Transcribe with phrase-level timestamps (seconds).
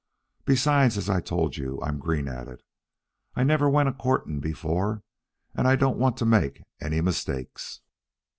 [0.45, 2.63] "Besides, as I told you, I'm green at it.
[3.35, 5.03] I never went a courting before,
[5.53, 7.81] and I don't want to make any mistakes."